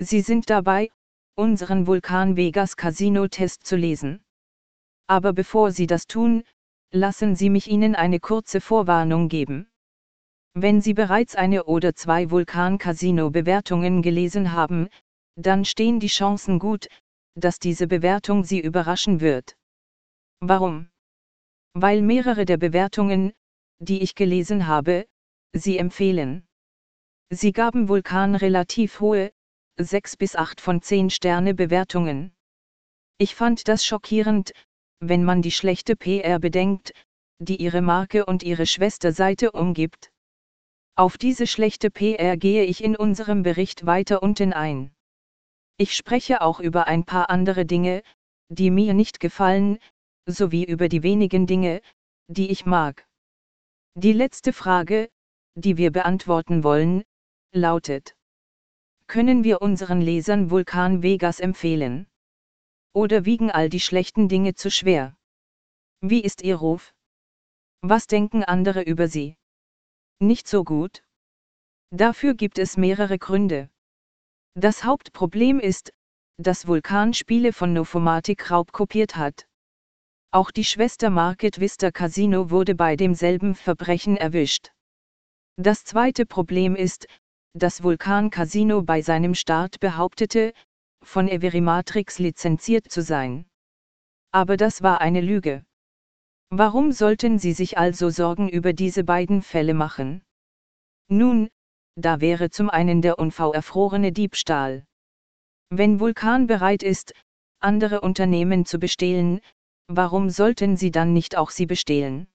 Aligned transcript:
Sie 0.00 0.20
sind 0.20 0.48
dabei, 0.48 0.90
unseren 1.34 1.86
Vulkan 1.86 2.36
Vegas 2.36 2.76
Casino 2.76 3.26
Test 3.26 3.66
zu 3.66 3.76
lesen. 3.76 4.22
Aber 5.08 5.32
bevor 5.32 5.72
Sie 5.72 5.86
das 5.86 6.06
tun, 6.06 6.44
lassen 6.92 7.34
Sie 7.34 7.50
mich 7.50 7.68
Ihnen 7.68 7.94
eine 7.94 8.20
kurze 8.20 8.60
Vorwarnung 8.60 9.28
geben. 9.28 9.68
Wenn 10.54 10.80
Sie 10.80 10.94
bereits 10.94 11.34
eine 11.34 11.64
oder 11.64 11.94
zwei 11.94 12.30
Vulkan 12.30 12.78
Casino 12.78 13.30
Bewertungen 13.30 14.02
gelesen 14.02 14.52
haben, 14.52 14.88
dann 15.36 15.64
stehen 15.64 16.00
die 16.00 16.08
Chancen 16.08 16.58
gut, 16.58 16.88
dass 17.34 17.58
diese 17.58 17.86
Bewertung 17.86 18.44
Sie 18.44 18.60
überraschen 18.60 19.20
wird. 19.20 19.56
Warum? 20.40 20.88
Weil 21.74 22.02
mehrere 22.02 22.44
der 22.44 22.56
Bewertungen, 22.56 23.32
die 23.80 24.02
ich 24.02 24.14
gelesen 24.14 24.66
habe, 24.66 25.06
Sie 25.52 25.78
empfehlen. 25.78 26.46
Sie 27.30 27.52
gaben 27.52 27.88
Vulkan 27.88 28.34
relativ 28.34 29.00
hohe, 29.00 29.30
6 29.80 30.16
bis 30.16 30.34
8 30.34 30.60
von 30.60 30.82
10 30.82 31.08
Sterne 31.08 31.54
Bewertungen. 31.54 32.32
Ich 33.16 33.36
fand 33.36 33.68
das 33.68 33.86
schockierend, 33.86 34.52
wenn 34.98 35.22
man 35.22 35.40
die 35.40 35.52
schlechte 35.52 35.94
PR 35.94 36.40
bedenkt, 36.40 36.92
die 37.38 37.62
ihre 37.62 37.80
Marke 37.80 38.26
und 38.26 38.42
ihre 38.42 38.66
Schwesterseite 38.66 39.52
umgibt. 39.52 40.10
Auf 40.96 41.16
diese 41.16 41.46
schlechte 41.46 41.92
PR 41.92 42.36
gehe 42.36 42.64
ich 42.64 42.82
in 42.82 42.96
unserem 42.96 43.44
Bericht 43.44 43.86
weiter 43.86 44.20
unten 44.20 44.52
ein. 44.52 44.92
Ich 45.76 45.94
spreche 45.94 46.40
auch 46.40 46.58
über 46.58 46.88
ein 46.88 47.04
paar 47.04 47.30
andere 47.30 47.64
Dinge, 47.64 48.02
die 48.48 48.72
mir 48.72 48.94
nicht 48.94 49.20
gefallen, 49.20 49.78
sowie 50.26 50.64
über 50.64 50.88
die 50.88 51.04
wenigen 51.04 51.46
Dinge, 51.46 51.82
die 52.26 52.50
ich 52.50 52.66
mag. 52.66 53.06
Die 53.94 54.12
letzte 54.12 54.52
Frage, 54.52 55.08
die 55.54 55.76
wir 55.76 55.92
beantworten 55.92 56.64
wollen, 56.64 57.04
lautet. 57.52 58.17
Können 59.08 59.42
wir 59.42 59.62
unseren 59.62 60.02
Lesern 60.02 60.50
Vulkan 60.50 61.02
Vegas 61.02 61.40
empfehlen? 61.40 62.06
Oder 62.92 63.24
wiegen 63.24 63.50
all 63.50 63.70
die 63.70 63.80
schlechten 63.80 64.28
Dinge 64.28 64.54
zu 64.54 64.70
schwer? 64.70 65.16
Wie 66.02 66.22
ist 66.22 66.42
Ihr 66.42 66.56
Ruf? 66.56 66.92
Was 67.80 68.06
denken 68.06 68.44
andere 68.44 68.82
über 68.82 69.08
Sie? 69.08 69.36
Nicht 70.20 70.46
so 70.46 70.62
gut? 70.62 71.02
Dafür 71.90 72.34
gibt 72.34 72.58
es 72.58 72.76
mehrere 72.76 73.18
Gründe. 73.18 73.70
Das 74.54 74.84
Hauptproblem 74.84 75.58
ist, 75.58 75.94
dass 76.36 76.66
Vulkan 76.66 77.14
Spiele 77.14 77.54
von 77.54 77.72
Novomatic 77.72 78.50
raubkopiert 78.50 79.16
hat. 79.16 79.48
Auch 80.32 80.50
die 80.50 80.64
Schwester 80.64 81.08
Market 81.08 81.60
Vista 81.60 81.90
Casino 81.90 82.50
wurde 82.50 82.74
bei 82.74 82.94
demselben 82.94 83.54
Verbrechen 83.54 84.18
erwischt. 84.18 84.70
Das 85.56 85.84
zweite 85.84 86.26
Problem 86.26 86.76
ist, 86.76 87.06
dass 87.58 87.82
Vulkan 87.82 88.30
Casino 88.30 88.82
bei 88.82 89.02
seinem 89.02 89.34
Start 89.34 89.80
behauptete, 89.80 90.52
von 91.02 91.28
Everimatrix 91.28 92.18
lizenziert 92.18 92.90
zu 92.90 93.02
sein. 93.02 93.46
Aber 94.32 94.56
das 94.56 94.82
war 94.82 95.00
eine 95.00 95.20
Lüge. 95.20 95.64
Warum 96.50 96.92
sollten 96.92 97.38
Sie 97.38 97.52
sich 97.52 97.76
also 97.76 98.08
Sorgen 98.10 98.48
über 98.48 98.72
diese 98.72 99.04
beiden 99.04 99.42
Fälle 99.42 99.74
machen? 99.74 100.22
Nun, 101.08 101.50
da 101.94 102.20
wäre 102.20 102.50
zum 102.50 102.70
einen 102.70 103.02
der 103.02 103.18
unfauerfrorene 103.18 104.12
Diebstahl. 104.12 104.84
Wenn 105.70 106.00
Vulkan 106.00 106.46
bereit 106.46 106.82
ist, 106.82 107.12
andere 107.60 108.00
Unternehmen 108.00 108.64
zu 108.64 108.78
bestehlen, 108.78 109.40
warum 109.88 110.30
sollten 110.30 110.76
sie 110.76 110.90
dann 110.90 111.12
nicht 111.12 111.36
auch 111.36 111.50
sie 111.50 111.66
bestehlen? 111.66 112.28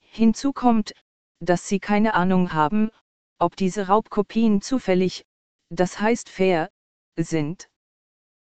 Hinzu 0.00 0.52
kommt, 0.52 0.92
dass 1.40 1.66
sie 1.66 1.80
keine 1.80 2.14
Ahnung 2.14 2.52
haben, 2.52 2.90
ob 3.38 3.56
diese 3.56 3.88
Raubkopien 3.88 4.60
zufällig, 4.60 5.24
das 5.70 6.00
heißt 6.00 6.28
fair, 6.28 6.68
sind. 7.16 7.68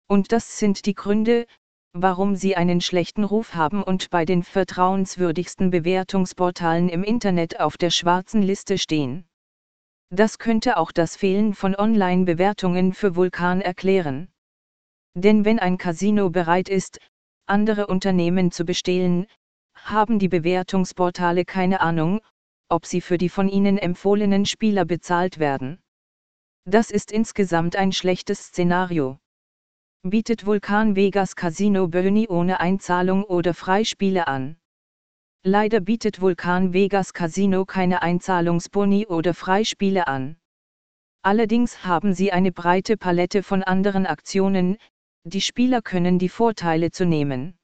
Und 0.08 0.32
das 0.32 0.58
sind 0.58 0.86
die 0.86 0.94
Gründe, 0.94 1.46
warum 1.92 2.36
sie 2.36 2.56
einen 2.56 2.80
schlechten 2.80 3.24
Ruf 3.24 3.54
haben 3.54 3.82
und 3.82 4.10
bei 4.10 4.24
den 4.24 4.42
vertrauenswürdigsten 4.42 5.70
Bewertungsportalen 5.70 6.88
im 6.88 7.02
Internet 7.02 7.60
auf 7.60 7.76
der 7.76 7.90
schwarzen 7.90 8.42
Liste 8.42 8.78
stehen. 8.78 9.26
Das 10.10 10.38
könnte 10.38 10.76
auch 10.76 10.92
das 10.92 11.16
Fehlen 11.16 11.54
von 11.54 11.74
Online-Bewertungen 11.76 12.94
für 12.94 13.16
Vulkan 13.16 13.60
erklären. 13.60 14.30
Denn 15.14 15.44
wenn 15.44 15.58
ein 15.58 15.76
Casino 15.76 16.30
bereit 16.30 16.68
ist, 16.68 16.98
andere 17.46 17.86
Unternehmen 17.86 18.50
zu 18.50 18.64
bestehlen, 18.64 19.26
haben 19.74 20.18
die 20.18 20.28
Bewertungsportale 20.28 21.44
keine 21.44 21.80
Ahnung, 21.80 22.20
ob 22.68 22.86
sie 22.86 23.00
für 23.00 23.18
die 23.18 23.28
von 23.28 23.48
ihnen 23.48 23.78
empfohlenen 23.78 24.46
Spieler 24.46 24.84
bezahlt 24.84 25.38
werden. 25.38 25.80
Das 26.64 26.90
ist 26.90 27.12
insgesamt 27.12 27.76
ein 27.76 27.92
schlechtes 27.92 28.48
Szenario. 28.48 29.18
Bietet 30.02 30.46
Vulkan 30.46 30.96
Vegas 30.96 31.34
Casino 31.34 31.88
Böni 31.88 32.28
ohne 32.28 32.60
Einzahlung 32.60 33.24
oder 33.24 33.54
Freispiele 33.54 34.28
an. 34.28 34.56
Leider 35.44 35.80
bietet 35.80 36.20
Vulkan 36.20 36.72
Vegas 36.72 37.12
Casino 37.12 37.64
keine 37.64 38.02
Einzahlungsboni 38.02 39.06
oder 39.06 39.34
Freispiele 39.34 40.06
an. 40.06 40.36
Allerdings 41.22 41.84
haben 41.84 42.12
sie 42.12 42.32
eine 42.32 42.52
breite 42.52 42.96
Palette 42.96 43.42
von 43.42 43.62
anderen 43.62 44.06
Aktionen, 44.06 44.78
die 45.24 45.40
Spieler 45.40 45.82
können 45.82 46.18
die 46.18 46.28
Vorteile 46.28 46.90
zu 46.90 47.06
nehmen. 47.06 47.58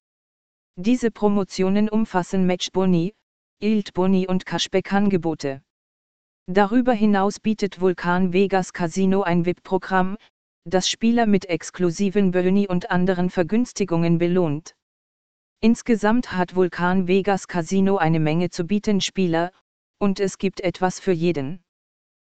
Diese 0.77 1.11
Promotionen 1.11 1.89
umfassen 1.89 2.47
Matchboni, 2.47 3.15
Yield-Boni 3.65 4.27
und 4.29 4.45
Cashback-Angebote. 4.45 5.63
Darüber 6.47 6.93
hinaus 6.93 7.41
bietet 7.41 7.81
Vulkan 7.81 8.35
Vegas 8.35 8.75
Casino 8.75 9.23
ein 9.23 9.47
VIP-Programm, 9.47 10.19
das 10.67 10.87
Spieler 10.87 11.25
mit 11.25 11.47
exklusiven 11.47 12.33
Boni 12.33 12.69
und 12.69 12.91
anderen 12.91 13.31
Vergünstigungen 13.31 14.19
belohnt. 14.19 14.77
Insgesamt 15.63 16.33
hat 16.33 16.55
Vulkan 16.55 17.09
Vegas 17.09 17.49
Casino 17.49 17.97
eine 17.97 18.21
Menge 18.21 18.51
zu 18.51 18.65
bieten 18.65 19.01
Spieler, 19.01 19.51
und 19.99 20.21
es 20.21 20.37
gibt 20.37 20.61
etwas 20.61 21.01
für 21.01 21.13
jeden. 21.13 21.65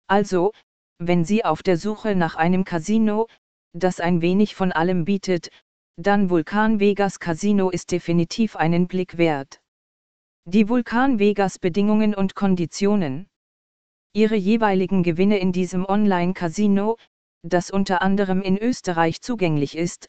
Also, 0.05 0.51
wenn 0.99 1.25
Sie 1.25 1.43
auf 1.43 1.63
der 1.63 1.77
Suche 1.77 2.13
nach 2.13 2.35
einem 2.35 2.65
Casino, 2.65 3.25
das 3.73 3.99
ein 3.99 4.21
wenig 4.21 4.53
von 4.53 4.71
allem 4.71 5.05
bietet, 5.05 5.49
dann 5.97 6.29
Vulkan 6.29 6.79
Vegas 6.79 7.19
Casino 7.19 7.71
ist 7.71 7.91
definitiv 7.91 8.55
einen 8.55 8.87
Blick 8.87 9.17
wert. 9.17 9.59
Die 10.47 10.69
Vulkan 10.69 11.17
Vegas 11.17 11.57
Bedingungen 11.57 12.13
und 12.13 12.35
Konditionen. 12.35 13.25
Ihre 14.13 14.35
jeweiligen 14.35 15.01
Gewinne 15.01 15.39
in 15.39 15.51
diesem 15.51 15.85
Online-Casino, 15.87 16.97
das 17.41 17.71
unter 17.71 18.03
anderem 18.03 18.43
in 18.43 18.55
Österreich 18.55 19.21
zugänglich 19.21 19.75
ist, 19.75 20.07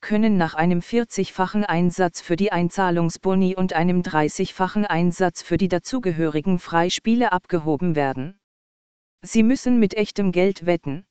können 0.00 0.36
nach 0.38 0.54
einem 0.54 0.80
40-fachen 0.80 1.62
Einsatz 1.62 2.20
für 2.20 2.34
die 2.34 2.50
Einzahlungsboni 2.50 3.54
und 3.54 3.74
einem 3.74 4.00
30-fachen 4.00 4.86
Einsatz 4.86 5.42
für 5.42 5.56
die 5.56 5.68
dazugehörigen 5.68 6.58
Freispiele 6.58 7.30
abgehoben 7.30 7.94
werden. 7.94 8.40
Sie 9.22 9.44
müssen 9.44 9.78
mit 9.78 9.94
echtem 9.94 10.32
Geld 10.32 10.66
wetten. 10.66 11.06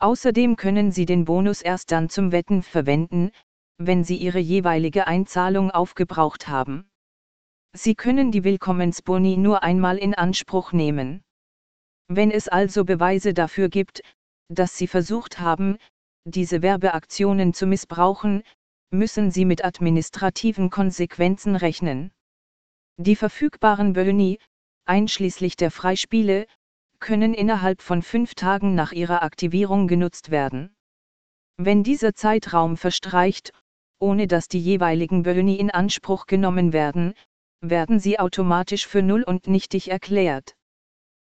Außerdem 0.00 0.56
können 0.56 0.90
Sie 0.90 1.06
den 1.06 1.26
Bonus 1.26 1.62
erst 1.62 1.92
dann 1.92 2.08
zum 2.08 2.32
Wetten 2.32 2.64
verwenden, 2.64 3.30
wenn 3.78 4.02
Sie 4.02 4.16
Ihre 4.16 4.40
jeweilige 4.40 5.06
Einzahlung 5.06 5.70
aufgebraucht 5.70 6.48
haben. 6.48 6.90
Sie 7.76 7.96
können 7.96 8.30
die 8.30 8.44
Willkommensboni 8.44 9.36
nur 9.36 9.64
einmal 9.64 9.98
in 9.98 10.14
Anspruch 10.14 10.72
nehmen. 10.72 11.24
Wenn 12.06 12.30
es 12.30 12.46
also 12.46 12.84
Beweise 12.84 13.34
dafür 13.34 13.68
gibt, 13.68 14.02
dass 14.48 14.78
Sie 14.78 14.86
versucht 14.86 15.40
haben, 15.40 15.78
diese 16.24 16.62
Werbeaktionen 16.62 17.52
zu 17.52 17.66
missbrauchen, 17.66 18.44
müssen 18.90 19.32
Sie 19.32 19.44
mit 19.44 19.64
administrativen 19.64 20.70
Konsequenzen 20.70 21.56
rechnen. 21.56 22.12
Die 22.96 23.16
verfügbaren 23.16 23.94
Boni, 23.94 24.38
einschließlich 24.84 25.56
der 25.56 25.72
Freispiele, 25.72 26.46
können 27.00 27.34
innerhalb 27.34 27.82
von 27.82 28.02
fünf 28.02 28.36
Tagen 28.36 28.76
nach 28.76 28.92
ihrer 28.92 29.24
Aktivierung 29.24 29.88
genutzt 29.88 30.30
werden. 30.30 30.76
Wenn 31.56 31.82
dieser 31.82 32.14
Zeitraum 32.14 32.76
verstreicht, 32.76 33.52
ohne 33.98 34.28
dass 34.28 34.46
die 34.46 34.60
jeweiligen 34.60 35.24
Boni 35.24 35.56
in 35.56 35.72
Anspruch 35.72 36.26
genommen 36.26 36.72
werden, 36.72 37.14
werden 37.70 38.00
sie 38.00 38.18
automatisch 38.18 38.86
für 38.86 39.02
null 39.02 39.22
und 39.22 39.46
nichtig 39.46 39.90
erklärt. 39.90 40.56